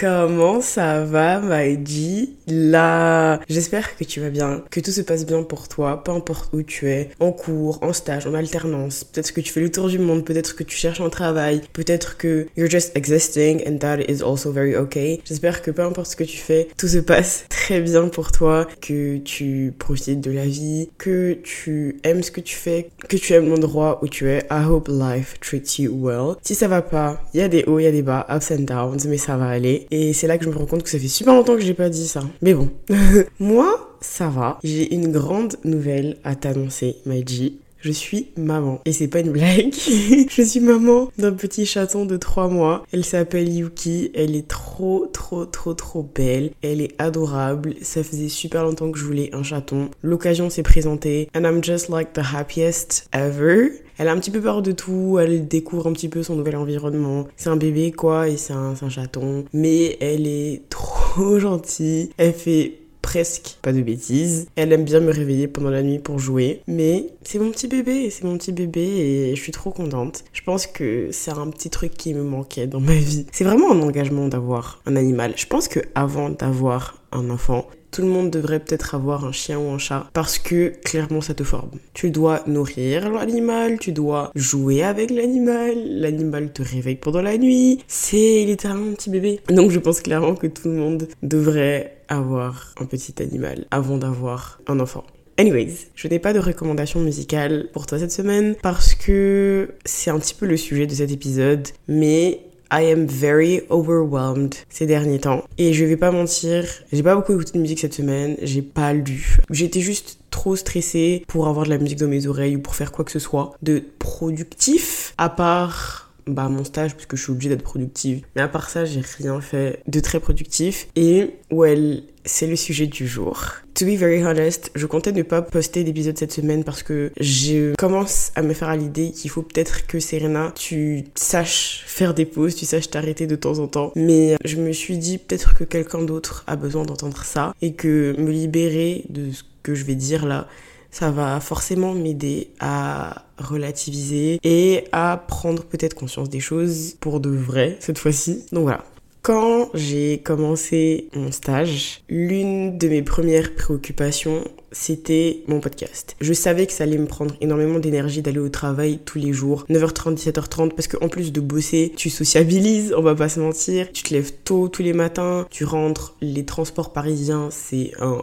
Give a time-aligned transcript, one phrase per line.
[0.00, 5.42] Comment ça va, Maïdi Là, j'espère que tu vas bien, que tout se passe bien
[5.42, 9.02] pour toi, peu importe où tu es, en cours, en stage, en alternance.
[9.02, 12.16] Peut-être que tu fais le tour du monde, peut-être que tu cherches un travail, peut-être
[12.16, 15.20] que you're just existing and that is also very okay.
[15.24, 18.66] J'espère que peu importe ce que tu fais, tout se passe très bien pour toi,
[18.80, 23.32] que tu profites de la vie, que tu aimes ce que tu fais, que tu
[23.34, 24.38] aimes l'endroit où tu es.
[24.50, 26.36] I hope life treats you well.
[26.42, 28.52] Si ça va pas, il y a des hauts, il y a des bas, ups
[28.52, 29.87] and downs, mais ça va aller.
[29.90, 31.74] Et c'est là que je me rends compte que ça fait super longtemps que j'ai
[31.74, 32.22] pas dit ça.
[32.42, 32.68] Mais bon.
[33.40, 34.58] Moi, ça va.
[34.62, 37.58] J'ai une grande nouvelle à t'annoncer, Maiji.
[37.80, 38.80] Je suis maman.
[38.84, 39.72] Et c'est pas une blague.
[40.28, 42.84] je suis maman d'un petit chaton de 3 mois.
[42.92, 44.10] Elle s'appelle Yuki.
[44.14, 46.50] Elle est trop, trop, trop, trop belle.
[46.62, 47.74] Elle est adorable.
[47.82, 49.90] Ça faisait super longtemps que je voulais un chaton.
[50.02, 51.28] L'occasion s'est présentée.
[51.36, 53.70] And I'm just like the happiest ever.
[53.98, 56.54] Elle a un petit peu peur de tout, elle découvre un petit peu son nouvel
[56.54, 57.26] environnement.
[57.36, 59.44] C'est un bébé quoi et c'est un, un chaton.
[59.52, 62.10] Mais elle est trop gentille.
[62.16, 62.78] Elle fait
[63.08, 64.48] presque pas de bêtises.
[64.54, 66.60] Elle aime bien me réveiller pendant la nuit pour jouer.
[66.66, 70.24] Mais c'est mon petit bébé, c'est mon petit bébé et je suis trop contente.
[70.34, 73.24] Je pense que c'est un petit truc qui me manquait dans ma vie.
[73.32, 75.32] C'est vraiment un engagement d'avoir un animal.
[75.36, 79.58] Je pense que avant d'avoir un enfant, tout le monde devrait peut-être avoir un chien
[79.58, 81.70] ou un chat parce que clairement ça te forme.
[81.94, 87.82] Tu dois nourrir l'animal, tu dois jouer avec l'animal, l'animal te réveille pendant la nuit.
[87.88, 89.40] C'est littéralement un petit bébé.
[89.48, 94.60] Donc je pense clairement que tout le monde devrait avoir un petit animal avant d'avoir
[94.66, 95.04] un enfant.
[95.38, 100.18] Anyways, je n'ai pas de recommandation musicale pour toi cette semaine parce que c'est un
[100.18, 102.40] petit peu le sujet de cet épisode, mais
[102.72, 105.44] I am very overwhelmed ces derniers temps.
[105.56, 108.92] Et je vais pas mentir, j'ai pas beaucoup écouté de musique cette semaine, j'ai pas
[108.92, 109.38] lu.
[109.50, 112.92] J'étais juste trop stressée pour avoir de la musique dans mes oreilles ou pour faire
[112.92, 117.48] quoi que ce soit de productif, à part bah, mon stage puisque je suis obligée
[117.48, 118.22] d'être productive.
[118.36, 120.88] Mais à part ça, j'ai rien fait de très productif.
[120.96, 123.44] Et well, c'est le sujet du jour.
[123.74, 127.74] To be very honest, je comptais ne pas poster d'épisode cette semaine parce que je
[127.76, 132.26] commence à me faire à l'idée qu'il faut peut-être que Serena, tu saches faire des
[132.26, 133.92] pauses, tu saches t'arrêter de temps en temps.
[133.96, 138.14] Mais je me suis dit peut-être que quelqu'un d'autre a besoin d'entendre ça et que
[138.18, 140.48] me libérer de ce que je vais dire là,
[140.90, 147.30] ça va forcément m'aider à relativiser et à prendre peut-être conscience des choses pour de
[147.30, 148.46] vrai cette fois-ci.
[148.52, 148.84] Donc voilà.
[149.22, 156.16] Quand j'ai commencé mon stage, l'une de mes premières préoccupations, c'était mon podcast.
[156.20, 159.64] Je savais que ça allait me prendre énormément d'énergie d'aller au travail tous les jours,
[159.70, 164.02] 9h30, 17h30, parce qu'en plus de bosser, tu sociabilises, on va pas se mentir, tu
[164.02, 168.22] te lèves tôt tous les matins, tu rentres, les transports parisiens, c'est un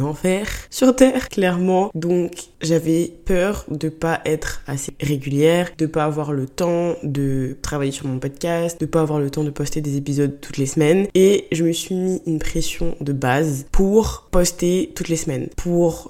[0.00, 1.90] enfer sur Terre, clairement.
[1.94, 7.92] Donc j'avais peur de pas être assez régulière, de pas avoir le temps de travailler
[7.92, 11.06] sur mon podcast, de pas avoir le temps de poster des épisodes toutes les semaines.
[11.14, 15.48] Et je me suis mis une pression de base pour poster toutes les semaines,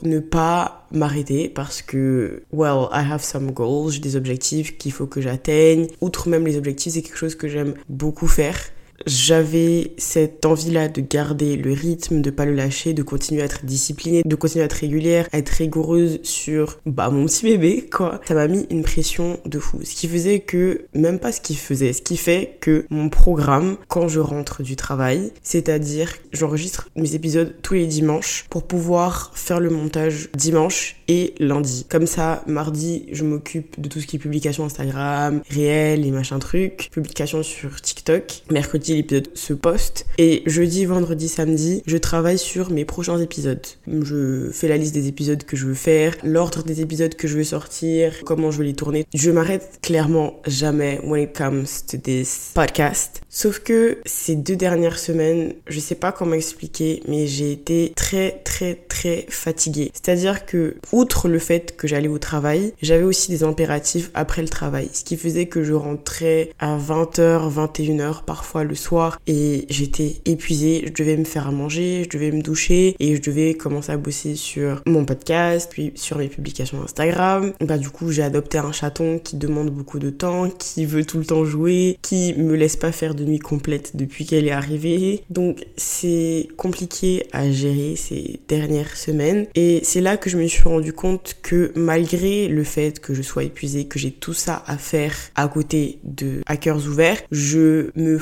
[0.03, 5.07] ne pas m'arrêter parce que, well, I have some goals, j'ai des objectifs qu'il faut
[5.07, 5.89] que j'atteigne.
[6.01, 8.59] Outre même les objectifs, c'est quelque chose que j'aime beaucoup faire
[9.07, 13.65] j'avais cette envie-là de garder le rythme, de pas le lâcher, de continuer à être
[13.65, 18.21] disciplinée, de continuer à être régulière, à être rigoureuse sur bah mon petit bébé quoi.
[18.27, 19.81] Ça m'a mis une pression de fou.
[19.83, 23.77] Ce qui faisait que même pas ce qui faisait, ce qui fait que mon programme
[23.89, 29.61] quand je rentre du travail, c'est-à-dire j'enregistre mes épisodes tous les dimanches pour pouvoir faire
[29.61, 31.87] le montage dimanche et lundi.
[31.89, 36.39] Comme ça, mardi, je m'occupe de tout ce qui est publication Instagram, réel et machin
[36.39, 38.43] truc, publication sur TikTok.
[38.51, 40.07] Mercredi l'épisode se poste.
[40.19, 43.67] Et jeudi, vendredi, samedi, je travaille sur mes prochains épisodes.
[43.87, 47.37] Je fais la liste des épisodes que je veux faire, l'ordre des épisodes que je
[47.37, 49.07] veux sortir, comment je veux les tourner.
[49.15, 53.23] Je m'arrête clairement jamais when it comes to this podcast.
[53.29, 58.41] Sauf que ces deux dernières semaines, je sais pas comment expliquer, mais j'ai été très
[58.45, 59.91] très très fatiguée.
[59.95, 64.49] C'est-à-dire que, outre le fait que j'allais au travail, j'avais aussi des impératifs après le
[64.49, 64.91] travail.
[64.93, 70.85] Ce qui faisait que je rentrais à 20h, 21h, parfois le soir et j'étais épuisée,
[70.87, 73.97] je devais me faire à manger, je devais me doucher et je devais commencer à
[73.97, 77.53] bosser sur mon podcast, puis sur mes publications Instagram.
[77.61, 81.19] Bah du coup j'ai adopté un chaton qui demande beaucoup de temps, qui veut tout
[81.19, 85.23] le temps jouer, qui me laisse pas faire de nuit complète depuis qu'elle est arrivée.
[85.31, 90.63] Donc c'est compliqué à gérer ces dernières semaines et c'est là que je me suis
[90.63, 94.77] rendu compte que malgré le fait que je sois épuisée, que j'ai tout ça à
[94.77, 98.19] faire à côté de hackers ouverts, je me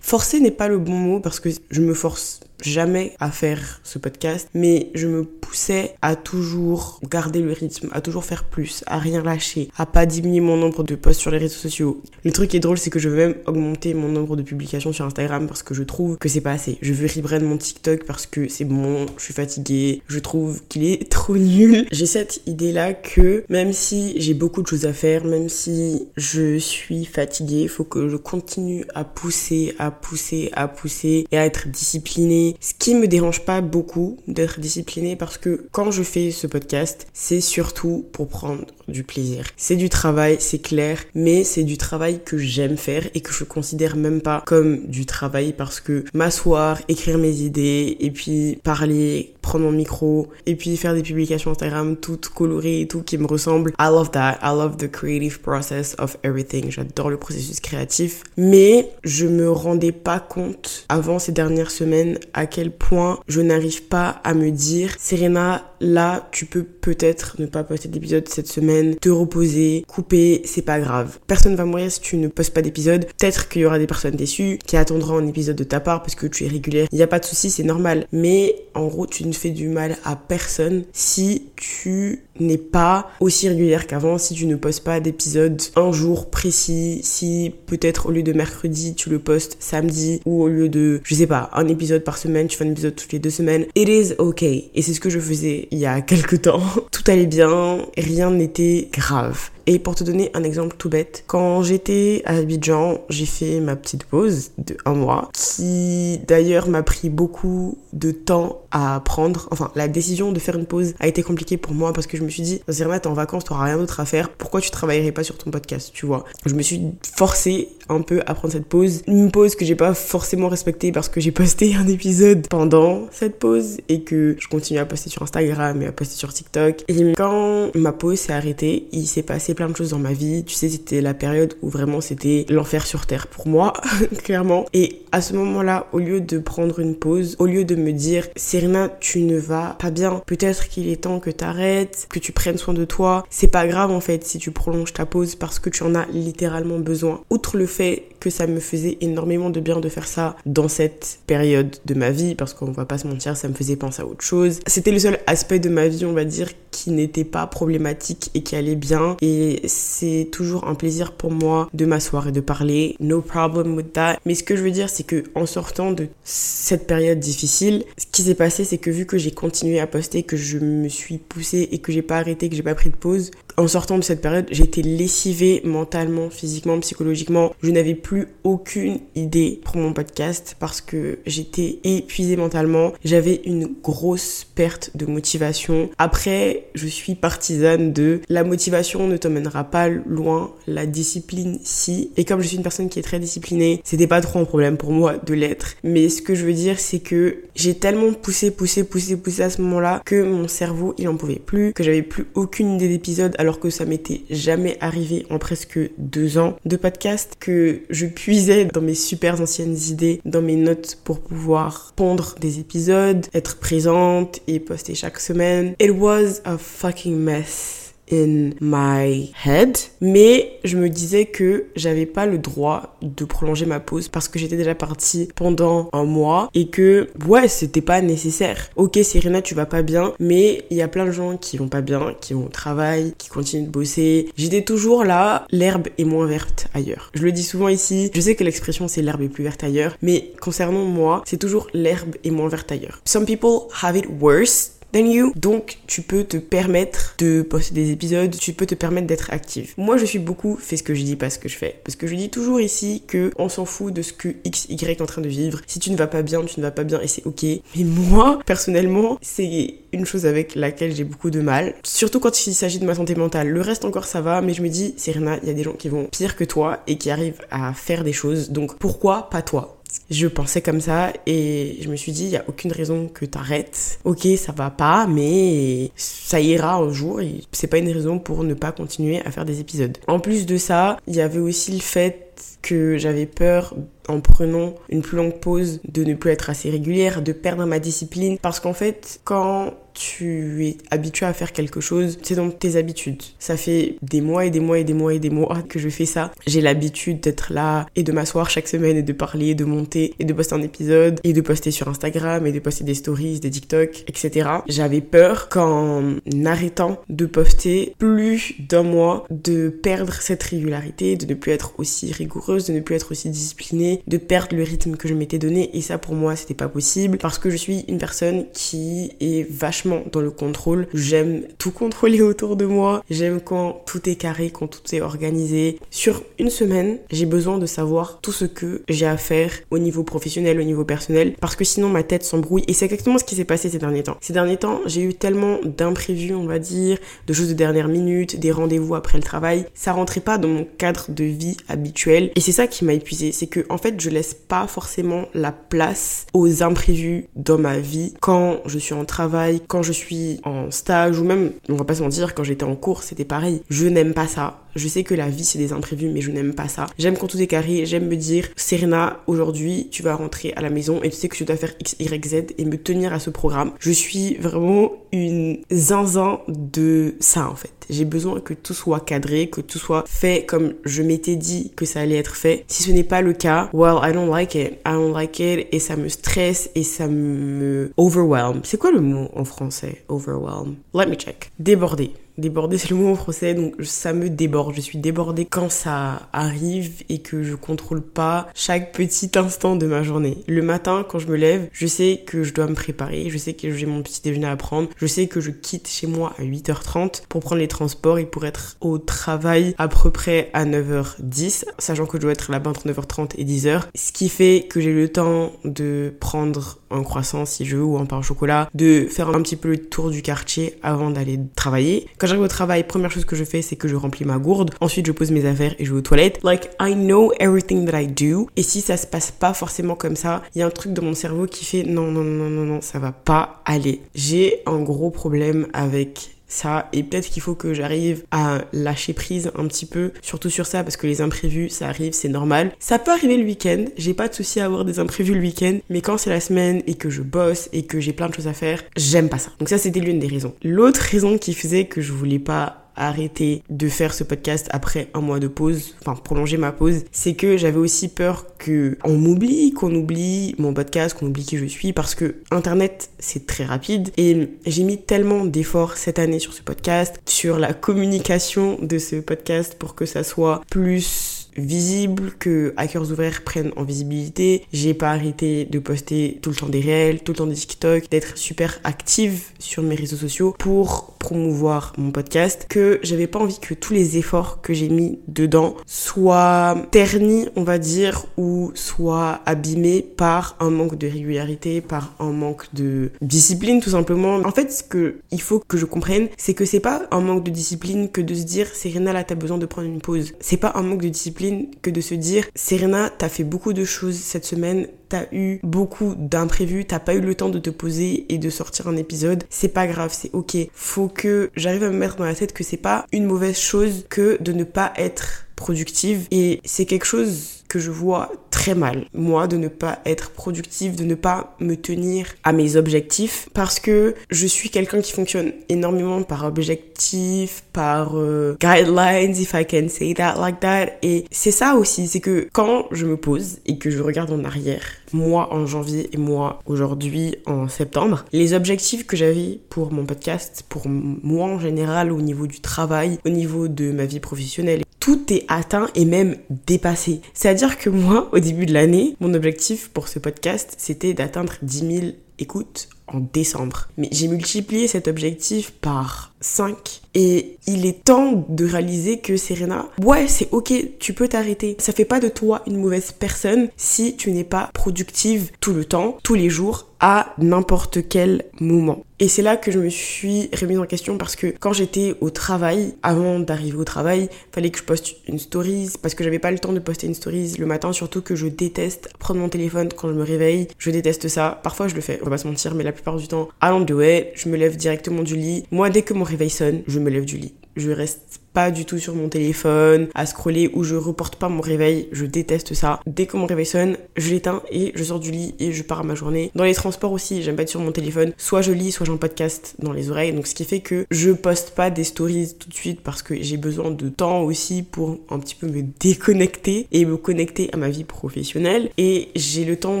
[0.00, 3.98] Forcer n'est pas le bon mot parce que je me force jamais à faire ce
[3.98, 8.98] podcast, mais je me poussais à toujours garder le rythme, à toujours faire plus, à
[8.98, 12.02] rien lâcher, à pas diminuer mon nombre de posts sur les réseaux sociaux.
[12.24, 14.92] Le truc qui est drôle, c'est que je veux même augmenter mon nombre de publications
[14.92, 16.78] sur Instagram parce que je trouve que c'est pas assez.
[16.82, 20.84] Je veux rebrand mon TikTok parce que c'est bon, je suis fatiguée, je trouve qu'il
[20.84, 21.86] est trop nul.
[21.92, 26.08] J'ai cette idée là que même si j'ai beaucoup de choses à faire, même si
[26.16, 31.46] je suis fatiguée, faut que je continue à pousser, à pousser, à pousser et à
[31.46, 32.45] être disciplinée.
[32.60, 37.06] Ce qui me dérange pas beaucoup d'être disciplinée parce que quand je fais ce podcast,
[37.12, 39.46] c'est surtout pour prendre du plaisir.
[39.56, 43.44] C'est du travail, c'est clair, mais c'est du travail que j'aime faire et que je
[43.44, 49.34] considère même pas comme du travail parce que m'asseoir, écrire mes idées et puis parler,
[49.46, 53.26] prendre mon micro et puis faire des publications Instagram toutes colorées et tout qui me
[53.26, 53.70] ressemblent.
[53.78, 54.38] I love that.
[54.42, 56.70] I love the creative process of everything.
[56.70, 58.24] J'adore le processus créatif.
[58.36, 63.84] Mais je me rendais pas compte avant ces dernières semaines à quel point je n'arrive
[63.84, 68.96] pas à me dire Serena, là, tu peux peut-être ne pas poster d'épisode cette semaine,
[68.96, 71.18] te reposer, couper, c'est pas grave.
[71.26, 73.06] Personne va mourir si tu ne postes pas d'épisode.
[73.18, 76.14] Peut-être qu'il y aura des personnes déçues qui attendront un épisode de ta part parce
[76.14, 76.88] que tu es régulière.
[76.92, 78.06] Il n'y a pas de souci, c'est normal.
[78.12, 83.48] Mais en gros, tu ne fais du mal à personne si tu n'es pas aussi
[83.48, 88.22] régulière qu'avant, si tu ne postes pas d'épisode un jour précis, si peut-être au lieu
[88.22, 92.04] de mercredi, tu le postes samedi ou au lieu de, je sais pas, un épisode
[92.04, 93.66] par semaine, tu fais un épisode toutes les deux semaines.
[93.74, 94.70] It is okay.
[94.74, 96.62] Et c'est ce que je faisais il y a quelques temps.
[96.90, 99.50] Tout allait bien, rien n'était grave.
[99.66, 103.74] Et pour te donner un exemple tout bête, quand j'étais à Abidjan, j'ai fait ma
[103.74, 109.48] petite pause de un mois, qui d'ailleurs m'a pris beaucoup de temps à prendre.
[109.50, 112.22] Enfin, la décision de faire une pause a été compliquée pour moi parce que je
[112.22, 115.12] me suis dit, Zerna, t'es en vacances, t'auras rien d'autre à faire, pourquoi tu travaillerais
[115.12, 116.24] pas sur ton podcast, tu vois?
[116.44, 119.02] Je me suis forcée un peu à prendre cette pause.
[119.06, 123.38] Une pause que j'ai pas forcément respectée parce que j'ai posté un épisode pendant cette
[123.38, 126.84] pause et que je continue à poster sur Instagram et à poster sur TikTok.
[126.88, 130.44] Et quand ma pause s'est arrêtée, il s'est passé plein de choses dans ma vie.
[130.44, 133.72] Tu sais, c'était la période où vraiment c'était l'enfer sur terre pour moi,
[134.22, 134.66] clairement.
[134.72, 138.28] Et à ce moment-là, au lieu de prendre une pause, au lieu de me dire,
[138.36, 142.30] Serena, tu ne vas pas bien, peut-être qu'il est temps que tu arrêtes, que tu
[142.30, 145.58] prennes soin de toi, c'est pas grave en fait si tu prolonges ta pause parce
[145.58, 147.22] que tu en as littéralement besoin.
[147.30, 151.20] Outre le fait que ça me faisait énormément de bien de faire ça dans cette
[151.26, 154.06] période de ma vie, parce qu'on va pas se mentir, ça me faisait penser à
[154.06, 154.60] autre chose.
[154.66, 158.42] C'était le seul aspect de ma vie, on va dire, qui n'était pas problématique et
[158.42, 159.16] qui allait bien.
[159.64, 162.96] C'est toujours un plaisir pour moi de m'asseoir et de parler.
[163.00, 164.18] No problem with that.
[164.24, 168.06] Mais ce que je veux dire, c'est que en sortant de cette période difficile, ce
[168.10, 171.18] qui s'est passé, c'est que vu que j'ai continué à poster, que je me suis
[171.18, 174.04] poussée et que j'ai pas arrêté, que j'ai pas pris de pause, en sortant de
[174.04, 177.54] cette période, j'étais lessivée mentalement, physiquement, psychologiquement.
[177.62, 182.92] Je n'avais plus aucune idée pour mon podcast parce que j'étais épuisée mentalement.
[183.04, 185.90] J'avais une grosse perte de motivation.
[185.98, 192.10] Après, je suis partisane de la motivation ne t'emmènera pas loin, la discipline si.
[192.16, 194.76] Et comme je suis une personne qui est très disciplinée, c'était pas trop un problème
[194.76, 195.76] pour moi de l'être.
[195.82, 199.50] Mais ce que je veux dire, c'est que j'ai tellement poussé, poussé, poussé, poussé à
[199.50, 203.34] ce moment-là que mon cerveau, il en pouvait plus, que j'avais plus aucune idée d'épisode
[203.46, 208.64] alors que ça m'était jamais arrivé en presque deux ans de podcast, que je puisais
[208.64, 214.40] dans mes super anciennes idées, dans mes notes pour pouvoir pondre des épisodes, être présente
[214.48, 215.76] et poster chaque semaine.
[215.78, 222.26] It was a fucking mess in my head, mais je me disais que j'avais pas
[222.26, 226.68] le droit de prolonger ma pause parce que j'étais déjà partie pendant un mois et
[226.68, 228.70] que ouais, c'était pas nécessaire.
[228.76, 231.68] OK, Serena, tu vas pas bien, mais il y a plein de gens qui vont
[231.68, 234.28] pas bien, qui vont au travail, qui continuent de bosser.
[234.36, 237.10] J'étais toujours là, l'herbe est moins verte ailleurs.
[237.14, 239.96] Je le dis souvent ici, je sais que l'expression c'est l'herbe est plus verte ailleurs,
[240.02, 243.00] mais concernant moi, c'est toujours l'herbe est moins verte ailleurs.
[243.04, 245.32] Some people have it worse you.
[245.36, 249.74] Donc, tu peux te permettre de poster des épisodes, tu peux te permettre d'être active.
[249.76, 251.80] Moi, je suis beaucoup fais ce que je dis, pas ce que je fais.
[251.84, 255.00] Parce que je dis toujours ici que on s'en fout de ce que X, est
[255.00, 255.60] en train de vivre.
[255.66, 257.42] Si tu ne vas pas bien, tu ne vas pas bien et c'est ok.
[257.42, 261.74] Mais moi, personnellement, c'est une chose avec laquelle j'ai beaucoup de mal.
[261.82, 263.48] Surtout quand il s'agit de ma santé mentale.
[263.48, 265.72] Le reste encore ça va, mais je me dis, Serena, il y a des gens
[265.72, 268.50] qui vont pire que toi et qui arrivent à faire des choses.
[268.50, 269.75] Donc pourquoi pas toi?
[270.10, 273.24] Je pensais comme ça et je me suis dit, il n'y a aucune raison que
[273.24, 273.98] t'arrêtes.
[274.04, 278.44] Ok, ça va pas, mais ça ira un jour et c'est pas une raison pour
[278.44, 279.98] ne pas continuer à faire des épisodes.
[280.06, 282.26] En plus de ça, il y avait aussi le fait
[282.62, 283.74] que j'avais peur
[284.08, 287.78] en prenant une plus longue pause de ne plus être assez régulière, de perdre ma
[287.78, 288.38] discipline.
[288.40, 293.22] Parce qu'en fait, quand tu es habitué à faire quelque chose, c'est dans tes habitudes.
[293.38, 295.88] Ça fait des mois et des mois et des mois et des mois que je
[295.88, 296.32] fais ça.
[296.46, 300.24] J'ai l'habitude d'être là et de m'asseoir chaque semaine et de parler, de monter et
[300.24, 303.50] de poster un épisode et de poster sur Instagram et de poster des stories, des
[303.50, 304.48] TikTok, etc.
[304.68, 311.34] J'avais peur qu'en arrêtant de poster plus d'un mois, de perdre cette régularité, de ne
[311.34, 315.08] plus être aussi rigoureuse, de ne plus être aussi disciplinée de perdre le rythme que
[315.08, 317.98] je m'étais donné et ça pour moi c'était pas possible parce que je suis une
[317.98, 320.86] personne qui est vachement dans le contrôle.
[320.94, 323.02] J'aime tout contrôler autour de moi.
[323.10, 325.78] J'aime quand tout est carré, quand tout est organisé.
[325.90, 330.02] Sur une semaine, j'ai besoin de savoir tout ce que j'ai à faire au niveau
[330.02, 333.36] professionnel, au niveau personnel parce que sinon ma tête s'embrouille et c'est exactement ce qui
[333.36, 334.16] s'est passé ces derniers temps.
[334.20, 338.38] Ces derniers temps, j'ai eu tellement d'imprévus, on va dire, de choses de dernière minute,
[338.38, 339.66] des rendez-vous après le travail.
[339.74, 343.32] Ça rentrait pas dans mon cadre de vie habituel et c'est ça qui m'a épuisé,
[343.32, 348.14] c'est que en fait je laisse pas forcément la place aux imprévus dans ma vie
[348.20, 351.94] quand je suis en travail, quand je suis en stage ou même, on va pas
[351.94, 353.62] se mentir, quand j'étais en cours, c'était pareil.
[353.68, 354.60] Je n'aime pas ça.
[354.74, 356.86] Je sais que la vie c'est des imprévus, mais je n'aime pas ça.
[356.98, 360.70] J'aime quand tout est carré, j'aime me dire, Serena, aujourd'hui tu vas rentrer à la
[360.70, 363.18] maison et tu sais que tu dois faire X, Y, Z et me tenir à
[363.18, 363.72] ce programme.
[363.78, 367.72] Je suis vraiment une zinzin de ça en fait.
[367.88, 371.84] J'ai besoin que tout soit cadré, que tout soit fait comme je m'étais dit que
[371.84, 372.64] ça allait être fait.
[372.68, 374.78] Si ce n'est pas le cas, well, I don't like it.
[374.86, 378.60] I don't like it et ça me stresse et ça me overwhelm.
[378.64, 380.02] C'est quoi le mot en français?
[380.08, 380.76] Overwhelm?
[380.94, 381.50] Let me check.
[381.58, 382.12] Déborder.
[382.38, 384.74] Déborder, c'est le mot en français, donc ça me déborde.
[384.74, 389.86] Je suis débordée quand ça arrive et que je contrôle pas chaque petit instant de
[389.86, 390.44] ma journée.
[390.46, 393.54] Le matin, quand je me lève, je sais que je dois me préparer, je sais
[393.54, 396.42] que j'ai mon petit déjeuner à prendre, je sais que je quitte chez moi à
[396.42, 401.64] 8h30 pour prendre les transports et pour être au travail à peu près à 9h10,
[401.78, 403.82] sachant que je dois être là-bas entre 9h30 et 10h.
[403.94, 407.98] Ce qui fait que j'ai le temps de prendre un croissant si je veux ou
[407.98, 411.40] un pain au chocolat, de faire un petit peu le tour du quartier avant d'aller
[411.56, 412.06] travailler.
[412.26, 414.70] J'arrive au travail, première chose que je fais, c'est que je remplis ma gourde.
[414.80, 416.40] Ensuite, je pose mes affaires et je vais aux toilettes.
[416.42, 418.48] Like, I know everything that I do.
[418.56, 421.02] Et si ça se passe pas forcément comme ça, il y a un truc dans
[421.02, 424.00] mon cerveau qui fait non, non, non, non, non, ça va pas aller.
[424.14, 429.50] J'ai un gros problème avec ça et peut-être qu'il faut que j'arrive à lâcher prise
[429.56, 432.72] un petit peu surtout sur ça parce que les imprévus ça arrive c'est normal.
[432.78, 435.78] Ça peut arriver le week-end j'ai pas de souci à avoir des imprévus le week-end
[435.90, 438.48] mais quand c'est la semaine et que je bosse et que j'ai plein de choses
[438.48, 439.50] à faire j'aime pas ça.
[439.58, 440.54] Donc ça c'était l'une des raisons.
[440.62, 445.20] L'autre raison qui faisait que je voulais pas arrêter de faire ce podcast après un
[445.20, 449.72] mois de pause, enfin prolonger ma pause, c'est que j'avais aussi peur que on m'oublie,
[449.72, 454.10] qu'on oublie mon podcast, qu'on oublie qui je suis parce que internet c'est très rapide
[454.16, 459.16] et j'ai mis tellement d'efforts cette année sur ce podcast, sur la communication de ce
[459.16, 464.64] podcast pour que ça soit plus visible, que Hackers Ouverts prennent en visibilité.
[464.72, 468.08] J'ai pas arrêté de poster tout le temps des réels, tout le temps des TikTok,
[468.10, 473.58] d'être super active sur mes réseaux sociaux pour promouvoir mon podcast, que j'avais pas envie
[473.58, 479.40] que tous les efforts que j'ai mis dedans soient ternis, on va dire, ou soient
[479.44, 484.36] abîmés par un manque de régularité, par un manque de discipline tout simplement.
[484.36, 487.44] En fait, ce que il faut que je comprenne, c'est que c'est pas un manque
[487.44, 490.32] de discipline que de se dire Serena là t'as besoin de prendre une pause.
[490.40, 491.45] C'est pas un manque de discipline
[491.82, 496.14] que de se dire Serena, t'as fait beaucoup de choses cette semaine, t'as eu beaucoup
[496.16, 499.68] d'imprévus, t'as pas eu le temps de te poser et de sortir un épisode, c'est
[499.68, 500.56] pas grave, c'est ok.
[500.72, 504.06] Faut que j'arrive à me mettre dans la tête que c'est pas une mauvaise chose
[504.08, 508.30] que de ne pas être productive et c'est quelque chose que je vois
[508.74, 513.48] mal, moi, de ne pas être productive, de ne pas me tenir à mes objectifs,
[513.54, 519.66] parce que je suis quelqu'un qui fonctionne énormément par objectif, par euh, guidelines, if I
[519.66, 520.86] can say that like that.
[521.02, 524.44] Et c'est ça aussi, c'est que quand je me pose et que je regarde en
[524.44, 524.82] arrière,
[525.12, 530.64] moi en janvier et moi aujourd'hui en septembre, les objectifs que j'avais pour mon podcast,
[530.68, 535.32] pour moi en général, au niveau du travail, au niveau de ma vie professionnelle, tout
[535.32, 537.20] est atteint et même dépassé.
[537.32, 541.78] C'est-à-dire que moi, au début de l'année, mon objectif pour ce podcast, c'était d'atteindre 10
[541.78, 542.06] 000
[542.38, 543.88] écoutes en décembre.
[543.96, 549.88] Mais j'ai multiplié cet objectif par 5 et il est temps de réaliser que Serena,
[550.02, 551.76] ouais, c'est ok, tu peux t'arrêter.
[551.78, 555.84] Ça fait pas de toi une mauvaise personne si tu n'es pas productive tout le
[555.84, 559.04] temps, tous les jours, à n'importe quel moment.
[559.18, 562.28] Et c'est là que je me suis remise en question parce que quand j'étais au
[562.28, 566.50] travail, avant d'arriver au travail, fallait que je poste une stories parce que j'avais pas
[566.50, 569.88] le temps de poster une stories le matin, surtout que je déteste prendre mon téléphone
[569.96, 570.68] quand je me réveille.
[570.78, 571.60] Je déteste ça.
[571.62, 573.48] Parfois je le fais, on va pas se mentir, mais la plupart du temps,
[573.86, 574.26] do it.
[574.34, 575.64] Je me lève directement du lit.
[575.70, 577.54] Moi, dès que mon réveil sonne, je me lève du lit.
[577.76, 581.60] Je reste pas du tout sur mon téléphone, à scroller ou je reporte pas mon
[581.60, 582.08] réveil.
[582.10, 583.00] Je déteste ça.
[583.06, 586.00] Dès que mon réveil sonne, je l'éteins et je sors du lit et je pars
[586.00, 586.50] à ma journée.
[586.54, 588.32] Dans les transports aussi, j'aime pas être sur mon téléphone.
[588.38, 590.32] Soit je lis, soit j'ai un podcast dans les oreilles.
[590.32, 593.34] Donc ce qui fait que je poste pas des stories tout de suite parce que
[593.42, 597.76] j'ai besoin de temps aussi pour un petit peu me déconnecter et me connecter à
[597.76, 598.88] ma vie professionnelle.
[598.96, 600.00] Et j'ai le temps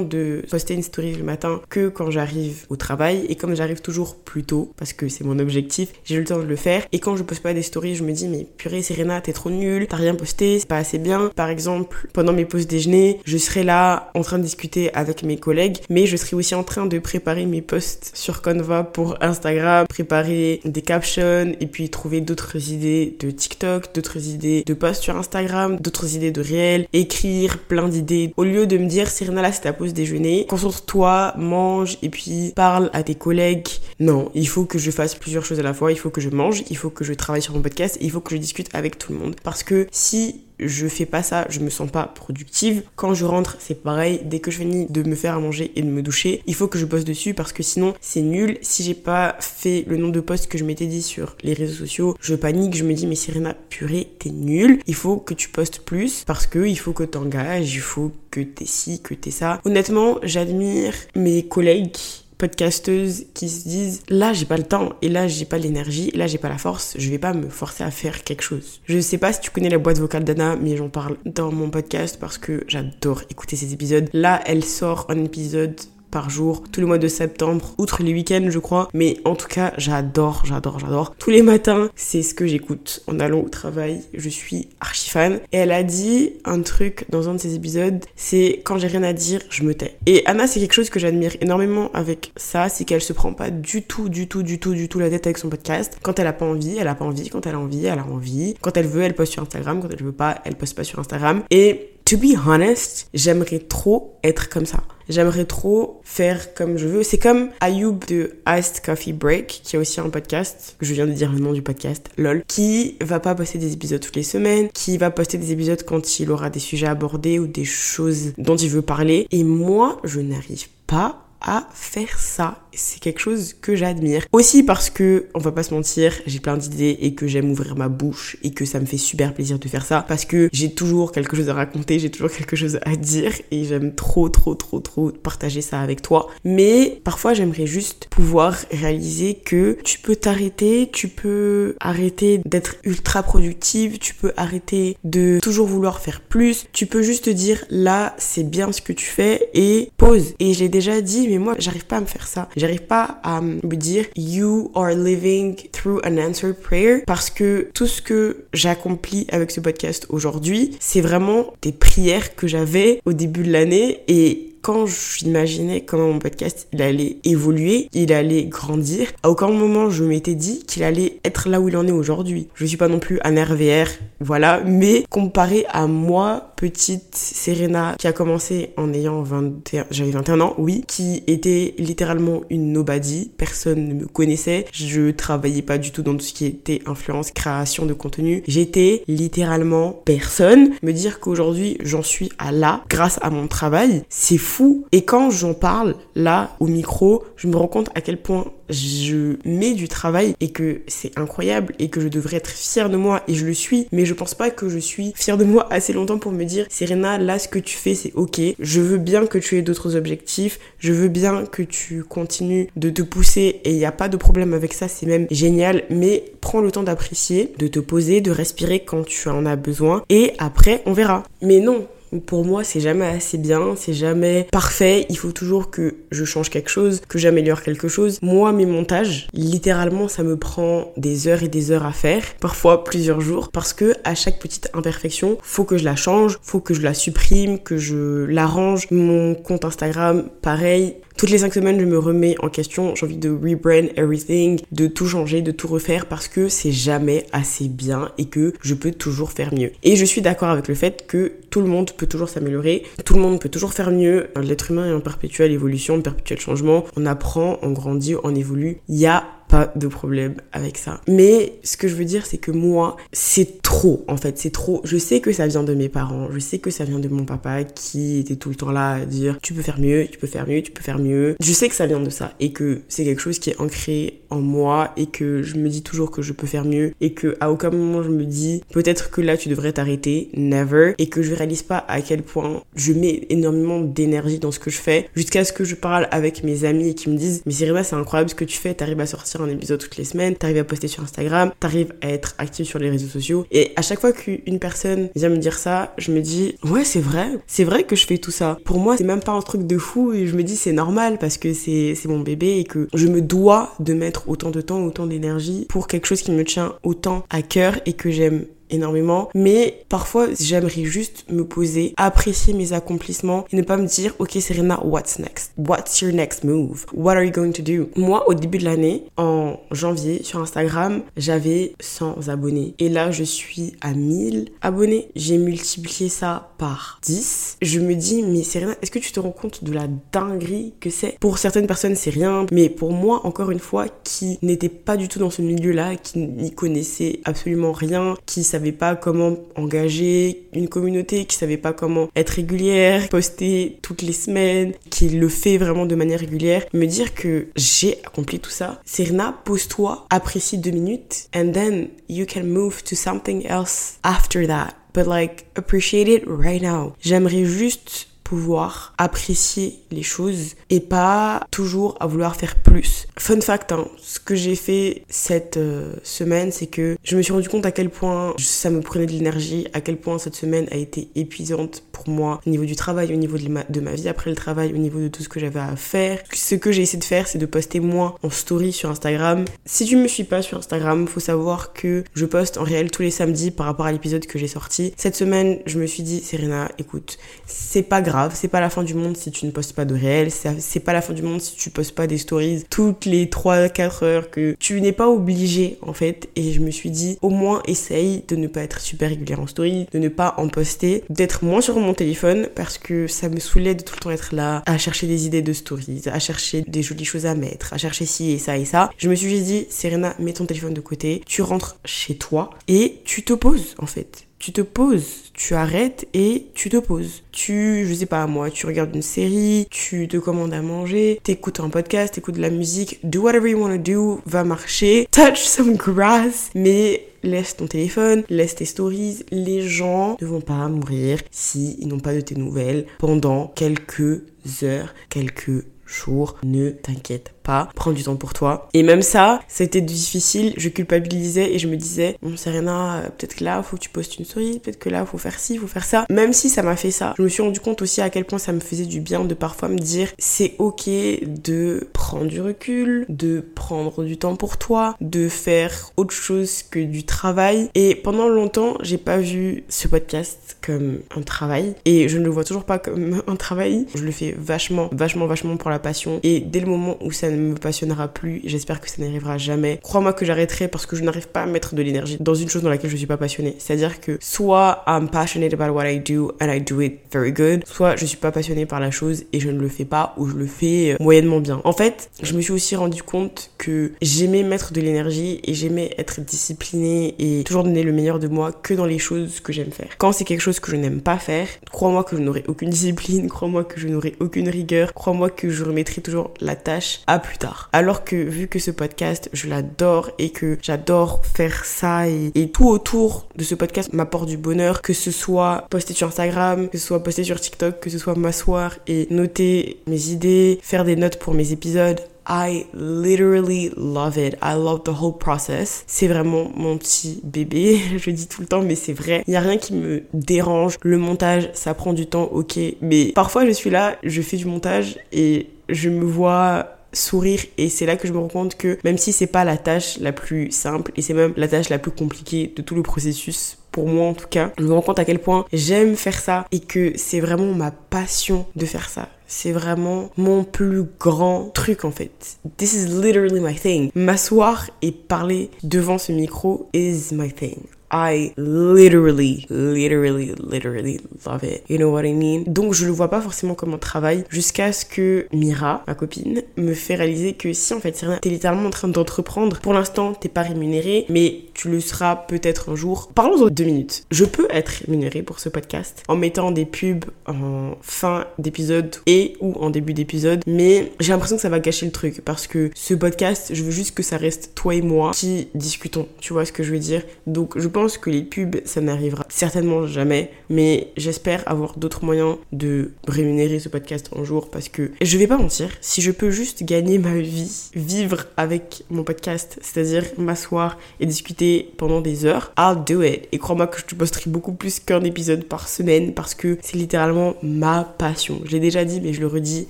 [0.00, 3.26] de poster une story le matin que quand j'arrive au travail.
[3.28, 6.44] Et comme j'arrive toujours plus tôt, parce que c'est mon objectif, j'ai le temps de
[6.44, 6.86] le faire.
[6.92, 9.50] Et quand je poste pas des stories, je me dis, mais purée, Serena, t'es trop
[9.50, 11.30] nulle, t'as rien posté, c'est pas assez bien.
[11.34, 15.36] Par exemple, pendant mes pauses déjeuner, je serai là en train de discuter avec mes
[15.36, 19.86] collègues, mais je serai aussi en train de préparer mes posts sur Canva pour Instagram,
[19.88, 25.16] préparer des captions et puis trouver d'autres idées de TikTok, d'autres idées de posts sur
[25.16, 28.32] Instagram, d'autres idées de réels, écrire plein d'idées.
[28.36, 32.52] Au lieu de me dire, Serena, là, c'est ta pause déjeuner, concentre-toi, mange et puis
[32.54, 33.68] parle à tes collègues.
[34.00, 35.92] Non, il faut que je fasse plusieurs choses à la fois.
[35.92, 38.20] Il faut que je mange, il faut que je travaille sur mon podcast, il faut
[38.20, 39.36] que je discute avec tout le monde.
[39.42, 42.82] Parce que si je fais pas ça, je me sens pas productive.
[42.94, 44.20] Quand je rentre, c'est pareil.
[44.24, 46.68] Dès que je finis de me faire à manger et de me doucher, il faut
[46.68, 48.58] que je bosse dessus parce que sinon c'est nul.
[48.62, 51.74] Si j'ai pas fait le nombre de posts que je m'étais dit sur les réseaux
[51.74, 54.80] sociaux, je panique, je me dis mais Serena, purée, t'es nul.
[54.86, 58.40] Il faut que tu postes plus parce que il faut que t'engages, il faut que
[58.40, 59.60] t'es ci, que t'es ça.
[59.64, 61.96] Honnêtement, j'admire mes collègues
[62.38, 66.16] podcasteuses qui se disent là j'ai pas le temps et là j'ai pas l'énergie et
[66.16, 68.80] là j'ai pas la force je vais pas me forcer à faire quelque chose.
[68.84, 71.70] Je sais pas si tu connais la boîte vocale d'Anna mais j'en parle dans mon
[71.70, 74.08] podcast parce que j'adore écouter ces épisodes.
[74.12, 78.48] Là elle sort un épisode par jour tout le mois de septembre, outre les week-ends
[78.48, 78.88] je crois.
[78.94, 81.14] Mais en tout cas, j'adore, j'adore, j'adore.
[81.16, 84.02] Tous les matins, c'est ce que j'écoute en allant au travail.
[84.14, 85.40] Je suis archi fan.
[85.52, 89.02] Et elle a dit un truc dans un de ses épisodes, c'est quand j'ai rien
[89.02, 89.96] à dire, je me tais.
[90.06, 93.50] Et Anna, c'est quelque chose que j'admire énormément avec ça, c'est qu'elle se prend pas
[93.50, 95.98] du tout, du tout, du tout, du tout la tête avec son podcast.
[96.02, 97.28] Quand elle a pas envie, elle a pas envie.
[97.28, 98.54] Quand elle a envie, elle a envie.
[98.60, 99.80] Quand elle veut, elle poste sur Instagram.
[99.82, 101.42] Quand elle veut pas, elle poste pas sur Instagram.
[101.50, 104.84] Et to be honest, j'aimerais trop être comme ça.
[105.08, 107.02] J'aimerais trop faire comme je veux.
[107.02, 111.12] C'est comme Ayoub de Iced Coffee Break, qui a aussi un podcast, je viens de
[111.12, 114.68] dire le nom du podcast, lol, qui va pas poster des épisodes toutes les semaines,
[114.72, 118.56] qui va poster des épisodes quand il aura des sujets abordés ou des choses dont
[118.56, 119.26] il veut parler.
[119.30, 122.58] Et moi, je n'arrive pas à faire ça.
[122.72, 124.26] C'est quelque chose que j'admire.
[124.32, 127.76] Aussi parce que, on va pas se mentir, j'ai plein d'idées et que j'aime ouvrir
[127.76, 130.72] ma bouche et que ça me fait super plaisir de faire ça parce que j'ai
[130.72, 134.54] toujours quelque chose à raconter, j'ai toujours quelque chose à dire et j'aime trop, trop,
[134.54, 136.28] trop, trop partager ça avec toi.
[136.44, 143.22] Mais parfois, j'aimerais juste pouvoir réaliser que tu peux t'arrêter, tu peux arrêter d'être ultra
[143.22, 148.14] productive, tu peux arrêter de toujours vouloir faire plus, tu peux juste te dire là,
[148.18, 150.34] c'est bien ce que tu fais et pause.
[150.40, 152.48] Et j'ai déjà dit, mais moi, j'arrive pas à me faire ça.
[152.56, 157.86] J'arrive pas à me dire, you are living through an answered prayer, parce que tout
[157.86, 163.42] ce que j'accomplis avec ce podcast aujourd'hui, c'est vraiment des prières que j'avais au début
[163.42, 169.30] de l'année et quand j'imaginais comment mon podcast il allait évoluer, il allait grandir, à
[169.30, 172.48] aucun moment je m'étais dit qu'il allait être là où il en est aujourd'hui.
[172.54, 173.86] Je suis pas non plus un RVR,
[174.20, 180.40] voilà, mais comparé à moi, petite Serena qui a commencé en ayant 21, j'avais 21
[180.40, 185.90] ans, oui, qui était littéralement une nobody, personne ne me connaissait, je travaillais pas du
[185.92, 190.70] tout dans tout ce qui était influence, création de contenu, j'étais littéralement personne.
[190.82, 194.55] Me dire qu'aujourd'hui j'en suis à là grâce à mon travail, c'est fou
[194.92, 199.36] et quand j'en parle là au micro, je me rends compte à quel point je
[199.44, 203.22] mets du travail et que c'est incroyable et que je devrais être fière de moi
[203.28, 203.86] et je le suis.
[203.92, 206.66] Mais je pense pas que je suis fière de moi assez longtemps pour me dire
[206.68, 208.40] Serena, là ce que tu fais c'est ok.
[208.58, 210.58] Je veux bien que tu aies d'autres objectifs.
[210.78, 214.16] Je veux bien que tu continues de te pousser et il n'y a pas de
[214.16, 214.88] problème avec ça.
[214.88, 215.84] C'est même génial.
[215.90, 220.02] Mais prends le temps d'apprécier, de te poser, de respirer quand tu en as besoin
[220.08, 221.22] et après on verra.
[221.42, 221.86] Mais non,
[222.20, 225.06] pour moi, c'est jamais assez bien, c'est jamais parfait.
[225.08, 228.18] Il faut toujours que je change quelque chose, que j'améliore quelque chose.
[228.22, 232.84] Moi, mes montages, littéralement, ça me prend des heures et des heures à faire, parfois
[232.84, 236.74] plusieurs jours, parce que à chaque petite imperfection, faut que je la change, faut que
[236.74, 238.90] je la supprime, que je l'arrange.
[238.90, 242.94] Mon compte Instagram, pareil, toutes les cinq semaines, je me remets en question.
[242.94, 247.26] J'ai envie de rebrand everything, de tout changer, de tout refaire parce que c'est jamais
[247.32, 249.72] assez bien et que je peux toujours faire mieux.
[249.82, 253.14] Et je suis d'accord avec le fait que tout le monde peut toujours s'améliorer, tout
[253.14, 254.28] le monde peut toujours faire mieux.
[254.42, 256.84] L'être humain est en perpétuelle évolution, en perpétuel changement.
[256.96, 258.78] On apprend, on grandit, on évolue.
[258.88, 261.00] Il y a pas de problème avec ça.
[261.08, 264.80] Mais ce que je veux dire, c'est que moi, c'est trop, en fait, c'est trop.
[264.84, 267.24] Je sais que ça vient de mes parents, je sais que ça vient de mon
[267.24, 270.26] papa qui était tout le temps là à dire tu peux faire mieux, tu peux
[270.26, 271.36] faire mieux, tu peux faire mieux.
[271.40, 274.22] Je sais que ça vient de ça et que c'est quelque chose qui est ancré
[274.30, 277.36] en moi et que je me dis toujours que je peux faire mieux et que
[277.40, 281.22] à aucun moment je me dis peut-être que là tu devrais t'arrêter, never, et que
[281.22, 285.08] je réalise pas à quel point je mets énormément d'énergie dans ce que je fais
[285.14, 287.96] jusqu'à ce que je parle avec mes amis et qui me disent mais Cyrina c'est
[287.96, 290.64] incroyable ce que tu fais, t'arrives à sortir un épisode toutes les semaines, t'arrives à
[290.64, 293.46] poster sur Instagram, t'arrives à être active sur les réseaux sociaux.
[293.50, 297.00] Et à chaque fois qu'une personne vient me dire ça, je me dis ouais c'est
[297.00, 298.58] vrai, c'est vrai que je fais tout ça.
[298.64, 301.18] Pour moi c'est même pas un truc de fou et je me dis c'est normal
[301.18, 304.82] parce que c'est mon bébé et que je me dois de mettre autant de temps,
[304.82, 309.28] autant d'énergie pour quelque chose qui me tient autant à cœur et que j'aime énormément,
[309.34, 314.32] mais parfois j'aimerais juste me poser, apprécier mes accomplissements et ne pas me dire ok
[314.40, 315.52] Serena, what's next?
[315.56, 316.86] What's your next move?
[316.92, 317.88] What are you going to do?
[317.96, 323.24] Moi au début de l'année, en janvier, sur Instagram, j'avais 100 abonnés et là je
[323.24, 325.08] suis à 1000 abonnés.
[325.14, 327.58] J'ai multiplié ça par 10.
[327.62, 330.90] Je me dis mais Serena, est-ce que tu te rends compte de la dinguerie que
[330.90, 331.18] c'est?
[331.20, 335.08] Pour certaines personnes c'est rien, mais pour moi encore une fois qui n'était pas du
[335.08, 340.68] tout dans ce milieu-là, qui n'y connaissait absolument rien, qui savait pas comment engager une
[340.68, 345.86] communauté, qui savait pas comment être régulière, poster toutes les semaines, qui le fait vraiment
[345.86, 348.80] de manière régulière, me dire que j'ai accompli tout ça.
[348.84, 354.74] Serena, pose-toi, apprécie deux minutes, and then you can move to something else after that.
[354.94, 356.94] But like, appreciate it right now.
[357.00, 363.06] J'aimerais juste pouvoir apprécier les choses et pas toujours à vouloir faire plus.
[363.18, 367.32] Fun fact, hein, ce que j'ai fait cette euh, semaine, c'est que je me suis
[367.32, 370.66] rendu compte à quel point ça me prenait de l'énergie, à quel point cette semaine
[370.70, 373.92] a été épuisante pour moi au niveau du travail, au niveau de ma, de ma
[373.92, 376.20] vie après le travail, au niveau de tout ce que j'avais à faire.
[376.32, 379.44] Ce que j'ai essayé de faire, c'est de poster moins en story sur Instagram.
[379.64, 383.02] Si tu me suis pas sur Instagram, faut savoir que je poste en réel tous
[383.02, 384.92] les samedis par rapport à l'épisode que j'ai sorti.
[384.96, 388.82] Cette semaine, je me suis dit, Serena, écoute, c'est pas grave c'est pas la fin
[388.82, 391.40] du monde si tu ne postes pas de réel, c'est pas la fin du monde
[391.40, 395.78] si tu postes pas des stories toutes les 3-4 heures que tu n'es pas obligé
[395.82, 396.28] en fait.
[396.34, 399.46] Et je me suis dit, au moins essaye de ne pas être super régulière en
[399.46, 403.38] story, de ne pas en poster, d'être moins sur mon téléphone parce que ça me
[403.38, 406.62] saoulait de tout le temps être là à chercher des idées de stories, à chercher
[406.66, 408.90] des jolies choses à mettre, à chercher ci et ça et ça.
[408.96, 413.00] Je me suis dit, Serena, mets ton téléphone de côté, tu rentres chez toi et
[413.04, 417.22] tu te poses en fait tu te poses, tu arrêtes et tu te poses.
[417.32, 421.60] Tu, je sais pas moi, tu regardes une série, tu te commandes à manger, t'écoutes
[421.60, 425.38] un podcast, t'écoutes de la musique, do whatever you want to do, va marcher, touch
[425.38, 429.24] some grass, mais laisse ton téléphone, laisse tes stories.
[429.30, 434.22] Les gens ne vont pas mourir si ils n'ont pas de tes nouvelles pendant quelques
[434.62, 436.36] heures, quelques jours.
[436.44, 438.68] Ne t'inquiète pas, prends du temps pour toi.
[438.74, 443.44] Et même ça, c'était difficile, je culpabilisais et je me disais, bon Serena, peut-être que
[443.44, 445.84] là, faut que tu postes une story, peut-être que là, faut faire ci, faut faire
[445.84, 446.04] ça.
[446.10, 448.38] Même si ça m'a fait ça, je me suis rendu compte aussi à quel point
[448.38, 453.06] ça me faisait du bien de parfois me dire, c'est ok de prendre du recul,
[453.08, 457.70] de prendre du temps pour toi, de faire autre chose que du travail.
[457.74, 462.30] Et pendant longtemps, j'ai pas vu ce podcast comme un travail et je ne le
[462.30, 463.86] vois toujours pas comme un travail.
[463.94, 466.20] Je le fais vachement, vachement, vachement pour la passion.
[466.22, 468.40] Et dès le moment où ça ne me passionnera plus.
[468.44, 469.80] J'espère que ça n'arrivera jamais.
[469.82, 472.62] Crois-moi que j'arrêterai parce que je n'arrive pas à mettre de l'énergie dans une chose
[472.62, 473.56] dans laquelle je suis pas passionnée.
[473.58, 477.62] C'est-à-dire que soit I'm passionate about what I do and I do it very good,
[477.66, 480.28] soit je suis pas passionnée par la chose et je ne le fais pas ou
[480.28, 481.60] je le fais euh, moyennement bien.
[481.64, 485.94] En fait, je me suis aussi rendu compte que j'aimais mettre de l'énergie et j'aimais
[485.98, 489.72] être disciplinée et toujours donner le meilleur de moi que dans les choses que j'aime
[489.72, 489.88] faire.
[489.98, 493.28] Quand c'est quelque chose que je n'aime pas faire, crois-moi que je n'aurai aucune discipline,
[493.28, 497.38] crois-moi que je n'aurai aucune rigueur, crois-moi que je remettrai toujours la tâche à plus
[497.38, 497.68] tard.
[497.72, 502.68] Alors que vu que ce podcast, je l'adore et que j'adore faire ça et, tout
[502.68, 506.86] autour de ce podcast m'apporte du bonheur, que ce soit posté sur Instagram, que ce
[506.86, 511.18] soit posté sur TikTok, que ce soit m'asseoir et noter mes idées, faire des notes
[511.18, 514.36] pour mes épisodes, I literally love it.
[514.42, 515.84] I love the whole process.
[515.86, 517.80] C'est vraiment mon petit bébé.
[517.98, 519.22] Je dis tout le temps, mais c'est vrai.
[519.26, 520.76] Il n'y a rien qui me dérange.
[520.82, 522.58] Le montage, ça prend du temps, ok.
[522.80, 527.68] Mais parfois, je suis là, je fais du montage et je me vois sourire et
[527.68, 530.12] c'est là que je me rends compte que même si c'est pas la tâche la
[530.12, 533.88] plus simple et c'est même la tâche la plus compliquée de tout le processus pour
[533.88, 536.60] moi en tout cas, je me rends compte à quel point j'aime faire ça et
[536.60, 539.10] que c'est vraiment ma passion de faire ça.
[539.26, 542.38] C'est vraiment mon plus grand truc en fait.
[542.56, 543.90] This is literally my thing.
[543.94, 547.58] M'asseoir et parler devant ce micro is my thing.
[547.90, 551.64] I literally, literally, literally love it.
[551.68, 552.44] You know what I mean?
[552.46, 556.42] Donc je le vois pas forcément comme un travail jusqu'à ce que Mira, ma copine,
[556.56, 560.28] me fait réaliser que si en fait t'es littéralement en train d'entreprendre, pour l'instant t'es
[560.28, 563.10] pas rémunéré, mais tu le seras peut-être un jour.
[563.14, 564.04] Parlons en deux minutes.
[564.10, 569.36] Je peux être rémunérée pour ce podcast en mettant des pubs en fin d'épisode et
[569.40, 572.70] ou en début d'épisode, mais j'ai l'impression que ça va gâcher le truc parce que
[572.74, 576.06] ce podcast, je veux juste que ça reste toi et moi qui discutons.
[576.20, 577.02] Tu vois ce que je veux dire?
[577.26, 582.36] Donc je pense que les pubs, ça n'arrivera certainement jamais, mais j'espère avoir d'autres moyens
[582.52, 586.30] de rémunérer ce podcast un jour parce que je vais pas mentir, si je peux
[586.30, 591.45] juste gagner ma vie, vivre avec mon podcast, c'est-à-dire m'asseoir et discuter
[591.76, 593.28] pendant des heures, I'll do it.
[593.32, 596.76] Et crois-moi que je te posterai beaucoup plus qu'un épisode par semaine parce que c'est
[596.76, 598.40] littéralement ma passion.
[598.44, 599.68] Je l'ai déjà dit, mais je le redis,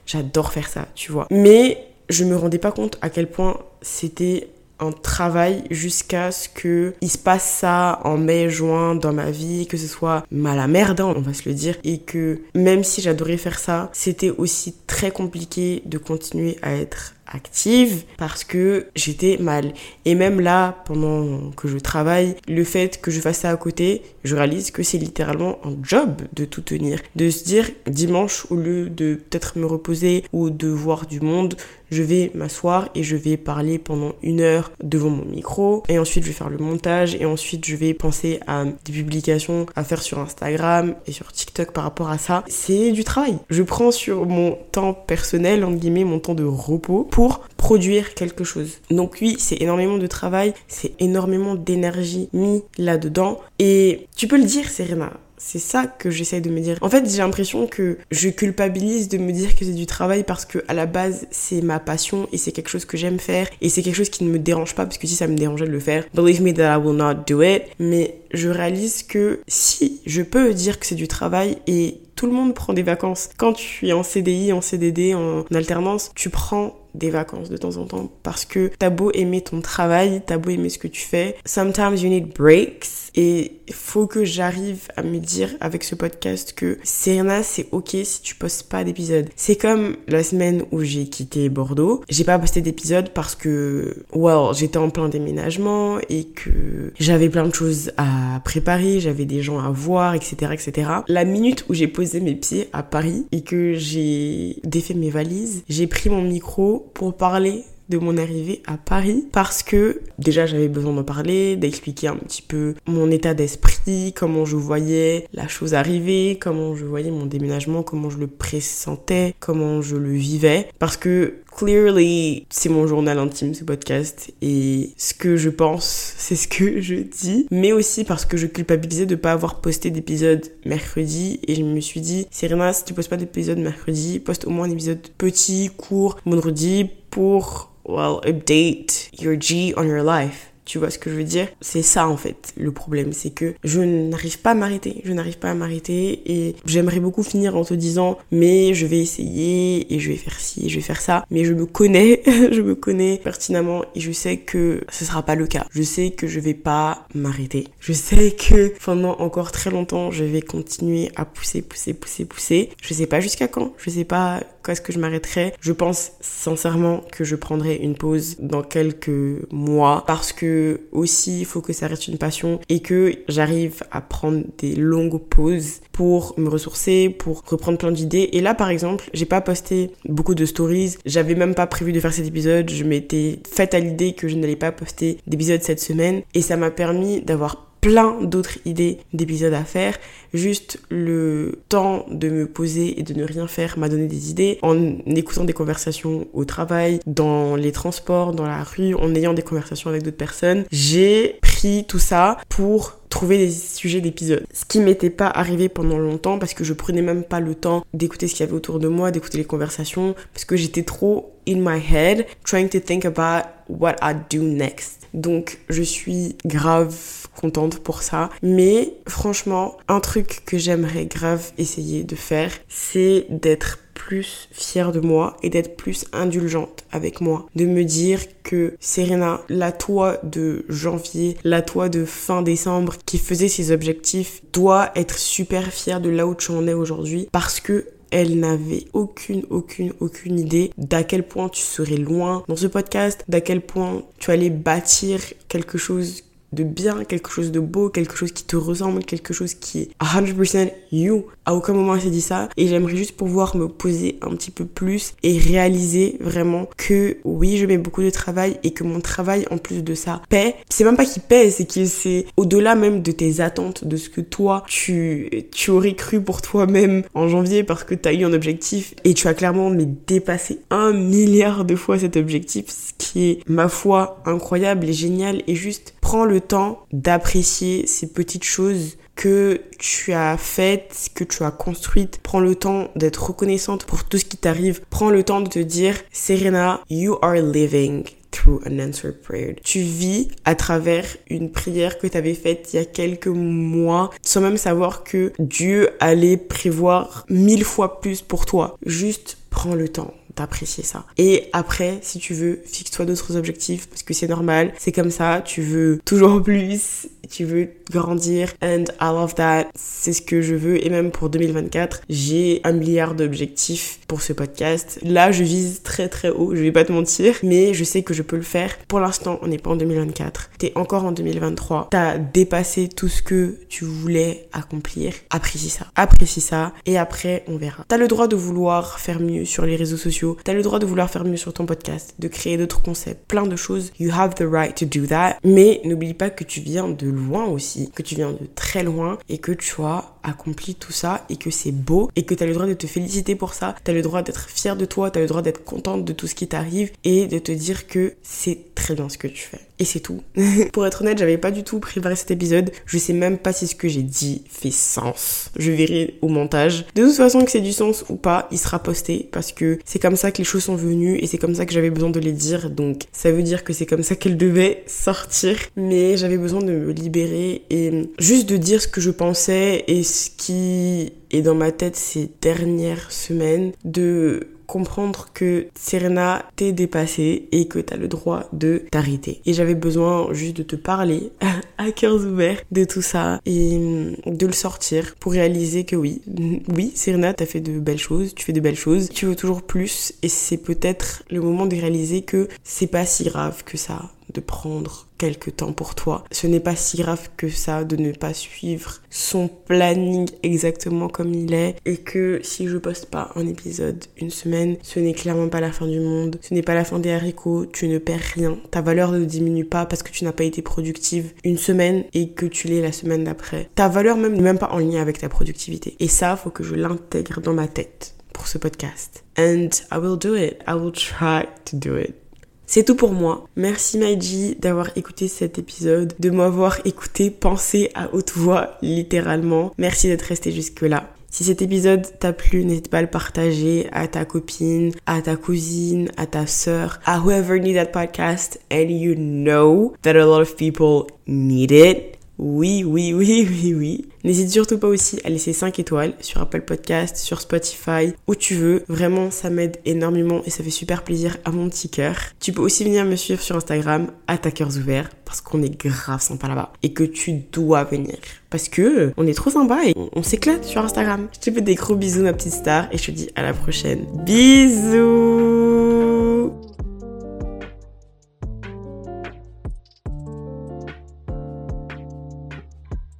[0.07, 1.27] j'adore faire ça, tu vois.
[1.31, 6.95] Mais je me rendais pas compte à quel point c'était un travail jusqu'à ce que
[7.01, 10.67] il se passe ça en mai, juin dans ma vie, que ce soit mal à
[10.67, 14.31] merde, hein, on va se le dire, et que même si j'adorais faire ça, c'était
[14.31, 19.73] aussi très compliqué de continuer à être active parce que j'étais mal.
[20.05, 24.03] Et même là, pendant que je travaille, le fait que je fasse ça à côté,
[24.25, 27.01] je réalise que c'est littéralement un job de tout tenir.
[27.15, 31.57] De se dire dimanche, au lieu de peut-être me reposer ou de voir du monde,
[31.91, 35.83] je vais m'asseoir et je vais parler pendant une heure devant mon micro.
[35.89, 39.67] Et ensuite, je vais faire le montage et ensuite, je vais penser à des publications
[39.77, 42.45] à faire sur Instagram et sur TikTok par rapport à ça.
[42.49, 43.39] C'est du travail.
[43.51, 48.44] Je prends sur mon temps personnel, entre guillemets, mon temps de repos pour produire quelque
[48.44, 48.72] chose.
[48.90, 53.40] Donc oui, c'est énormément de travail, c'est énormément d'énergie mis là-dedans.
[53.59, 56.76] Et tu peux le dire, Serena, c'est ça que j'essaie de me dire.
[56.83, 60.44] En fait, j'ai l'impression que je culpabilise de me dire que c'est du travail parce
[60.44, 63.70] que à la base, c'est ma passion et c'est quelque chose que j'aime faire et
[63.70, 65.72] c'est quelque chose qui ne me dérange pas parce que si ça me dérangeait de
[65.72, 67.62] le faire, believe me that I will not do it.
[67.79, 72.33] Mais je réalise que si je peux dire que c'est du travail et tout le
[72.33, 73.29] monde prend des vacances.
[73.37, 77.76] Quand tu es en CDI, en CDD, en alternance, tu prends des vacances de temps
[77.76, 81.02] en temps parce que t'as beau aimer ton travail, t'as beau aimer ce que tu
[81.02, 86.52] fais, sometimes you need breaks et faut que j'arrive à me dire avec ce podcast
[86.55, 89.29] que Serena, c'est ok si tu postes pas d'épisode.
[89.37, 94.55] C'est comme la semaine où j'ai quitté Bordeaux, j'ai pas posté d'épisode parce que, well,
[94.55, 99.59] j'étais en plein déménagement et que j'avais plein de choses à préparer, j'avais des gens
[99.59, 100.90] à voir, etc., etc.
[101.09, 105.62] La minute où j'ai posé mes pieds à Paris et que j'ai défait mes valises,
[105.69, 110.68] j'ai pris mon micro pour parler de mon arrivée à Paris parce que déjà j'avais
[110.68, 115.75] besoin d'en parler, d'expliquer un petit peu mon état d'esprit, comment je voyais la chose
[115.75, 120.68] arriver, comment je voyais mon déménagement, comment je le pressentais, comment je le vivais.
[120.79, 126.37] Parce que clearly c'est mon journal intime ce podcast et ce que je pense c'est
[126.37, 130.44] ce que je dis mais aussi parce que je culpabilisais de pas avoir posté d'épisode
[130.66, 134.51] mercredi et je me suis dit Serena si tu postes pas d'épisode mercredi poste au
[134.51, 140.52] moins un épisode petit court vendredi pour well, update your G on your life.
[140.66, 141.48] Tu vois ce que je veux dire?
[141.62, 145.38] C'est ça en fait le problème, c'est que je n'arrive pas à m'arrêter, je n'arrive
[145.38, 150.00] pas à m'arrêter et j'aimerais beaucoup finir en te disant mais je vais essayer et
[150.00, 152.74] je vais faire ci et je vais faire ça, mais je me connais, je me
[152.74, 155.66] connais pertinemment et je sais que ce sera pas le cas.
[155.70, 157.68] Je sais que je vais pas m'arrêter.
[157.81, 162.70] Je sais que pendant encore très longtemps, je vais continuer à pousser, pousser, pousser, pousser.
[162.83, 165.55] Je sais pas jusqu'à quand, je sais pas quand est-ce que je m'arrêterai.
[165.61, 169.11] Je pense sincèrement que je prendrai une pause dans quelques
[169.52, 170.56] mois parce que
[170.92, 175.21] aussi il faut que ça reste une passion et que j'arrive à prendre des longues
[175.21, 178.31] pauses pour me ressourcer, pour reprendre plein d'idées.
[178.33, 182.01] Et là par exemple, j'ai pas posté beaucoup de stories, j'avais même pas prévu de
[182.01, 185.81] faire cet épisode, je m'étais faite à l'idée que je n'allais pas poster d'épisode cette
[185.81, 189.97] semaine et ça m'a permis d'avoir plein d'autres idées d'épisodes à faire.
[190.37, 194.59] Juste le temps de me poser et de ne rien faire m'a donné des idées
[194.61, 199.42] en écoutant des conversations au travail, dans les transports, dans la rue, en ayant des
[199.42, 200.64] conversations avec d'autres personnes.
[200.70, 204.44] J'ai pris tout ça pour trouver des sujets d'épisodes.
[204.53, 207.85] Ce qui m'était pas arrivé pendant longtemps parce que je prenais même pas le temps
[207.94, 211.33] d'écouter ce qu'il y avait autour de moi, d'écouter les conversations parce que j'étais trop
[211.49, 215.09] in my head trying to think about what I'd do next.
[215.14, 216.94] Donc je suis grave
[217.35, 218.31] contente pour ça.
[218.42, 225.01] Mais franchement, un truc que j'aimerais grave essayer de faire, c'est d'être plus fière de
[225.01, 227.47] moi et d'être plus indulgente avec moi.
[227.57, 233.19] De me dire que Serena, la toi de janvier, la toi de fin décembre qui
[233.19, 237.59] faisait ses objectifs, doit être super fière de là où tu en es aujourd'hui parce
[237.59, 242.69] que elle n'avait aucune, aucune, aucune idée d'à quel point tu serais loin dans ce
[242.69, 246.23] podcast, d'à quel point tu allais bâtir quelque chose
[246.57, 249.90] de bien, quelque chose de beau, quelque chose qui te ressemble, quelque chose qui est
[250.03, 251.27] 100% you.
[251.45, 254.51] À aucun moment elle s'est dit ça et j'aimerais juste pouvoir me poser un petit
[254.51, 259.01] peu plus et réaliser vraiment que oui, je mets beaucoup de travail et que mon
[259.01, 260.57] travail en plus de ça paie.
[260.69, 264.09] C'est même pas qu'il paie, c'est qu'il c'est au-delà même de tes attentes, de ce
[264.09, 268.25] que toi tu, tu aurais cru pour toi-même en janvier parce que tu as eu
[268.25, 272.92] un objectif et tu as clairement mais dépassé un milliard de fois cet objectif, ce
[272.99, 278.44] qui est ma foi incroyable et génial et juste prends le temps d'apprécier ces petites
[278.44, 282.20] choses que tu as faites, que tu as construites.
[282.22, 284.82] Prends le temps d'être reconnaissante pour tout ce qui t'arrive.
[284.90, 289.56] Prends le temps de te dire, Serena, you are living through an answered prayer.
[289.64, 294.11] Tu vis à travers une prière que tu avais faite il y a quelques mois
[294.22, 298.76] sans même savoir que Dieu allait prévoir mille fois plus pour toi.
[298.85, 301.05] Juste prends le temps d'apprécier ça.
[301.16, 305.42] Et après, si tu veux, fixe-toi d'autres objectifs parce que c'est normal, c'est comme ça,
[305.44, 309.66] tu veux toujours plus tu veux grandir and I love that.
[309.75, 314.33] C'est ce que je veux et même pour 2024, j'ai un milliard d'objectifs pour ce
[314.33, 314.99] podcast.
[315.03, 318.14] Là, je vise très très haut, je vais pas te mentir, mais je sais que
[318.14, 318.77] je peux le faire.
[318.88, 320.51] Pour l'instant, on n'est pas en 2024.
[320.59, 321.88] T'es encore en 2023.
[321.90, 325.12] T'as dépassé tout ce que tu voulais accomplir.
[325.31, 325.87] Apprécie ça.
[325.94, 327.85] Apprécie ça et après, on verra.
[327.88, 330.26] T'as le droit de vouloir faire mieux sur les réseaux sociaux.
[330.45, 333.47] T'as le droit de vouloir faire mieux sur ton podcast, de créer d'autres concepts, plein
[333.47, 333.93] de choses.
[333.99, 335.37] You have the right to do that.
[335.45, 339.19] Mais n'oublie pas que tu viens de loin aussi, que tu viens de très loin
[339.29, 342.47] et que tu as accompli tout ça et que c'est beau et que tu as
[342.47, 345.11] le droit de te féliciter pour ça, tu as le droit d'être fier de toi,
[345.11, 347.87] tu as le droit d'être contente de tout ce qui t'arrive et de te dire
[347.87, 349.61] que c'est très bien ce que tu fais.
[349.79, 350.23] Et c'est tout.
[350.73, 352.71] pour être honnête, j'avais pas du tout préparé cet épisode.
[352.87, 355.51] Je sais même pas si ce que j'ai dit fait sens.
[355.57, 356.87] Je verrai au montage.
[356.95, 359.99] De toute façon, que c'est du sens ou pas, il sera posté parce que c'est
[359.99, 362.21] comme ça que les choses sont venues et c'est comme ça que j'avais besoin de
[362.21, 362.71] les dire.
[362.71, 365.57] Donc ça veut dire que c'est comme ça qu'elles devaient sortir.
[365.77, 370.03] Mais j'avais besoin de me libérer et juste de dire ce que je pensais et
[370.16, 377.48] ce qui est dans ma tête ces dernières semaines, de comprendre que Serena t'est dépassée
[377.52, 379.40] et que t'as le droit de t'arrêter.
[379.46, 381.31] Et j'avais besoin juste de te parler
[381.79, 383.79] à cœur ouvert de tout ça et
[384.26, 386.22] de le sortir pour réaliser que oui,
[386.74, 389.62] oui, Serena, t'as fait de belles choses, tu fais de belles choses, tu veux toujours
[389.62, 394.11] plus et c'est peut-être le moment de réaliser que c'est pas si grave que ça
[394.35, 396.24] de prendre quelques temps pour toi.
[396.31, 401.35] Ce n'est pas si grave que ça de ne pas suivre son planning exactement comme
[401.35, 405.48] il est et que si je poste pas un épisode une semaine, ce n'est clairement
[405.48, 408.20] pas la fin du monde, ce n'est pas la fin des haricots, tu ne perds
[408.35, 408.59] rien.
[408.70, 412.31] Ta valeur ne diminue pas parce que tu n'as pas été productive une semaine et
[412.31, 413.70] que tu l'es la semaine d'après.
[413.74, 415.96] Ta valeur même n'est même pas en lien avec ta productivité.
[416.00, 419.24] Et ça, faut que je l'intègre dans ma tête pour ce podcast.
[419.38, 420.59] And I will do it.
[420.66, 422.26] I will try to do it.
[422.66, 423.48] C'est tout pour moi.
[423.55, 429.72] Merci Maiji d'avoir écouté cet épisode, de m'avoir écouté penser à haute voix, littéralement.
[429.79, 431.09] Merci d'être resté jusque-là.
[431.31, 435.37] Si cet épisode t'a plu, n'hésite pas à le partager à ta copine, à ta
[435.37, 440.40] cousine, à ta sœur, à whoever need that podcast and you know that a lot
[440.40, 442.15] of people need it.
[442.38, 444.07] Oui, oui, oui, oui, oui.
[444.25, 448.55] N'hésite surtout pas aussi à laisser 5 étoiles sur Apple Podcast, sur Spotify, où tu
[448.55, 448.83] veux.
[448.88, 452.16] Vraiment, ça m'aide énormément et ça fait super plaisir à mon petit cœur.
[452.40, 455.81] Tu peux aussi venir me suivre sur Instagram, à ta cœurs ouverts, parce qu'on est
[455.81, 456.72] grave sympa là-bas.
[456.83, 458.16] Et que tu dois venir.
[458.51, 461.29] Parce que on est trop sympa et on, on s'éclate sur Instagram.
[461.33, 463.53] Je te fais des gros bisous, ma petite star, et je te dis à la
[463.53, 464.07] prochaine.
[464.25, 465.87] Bisous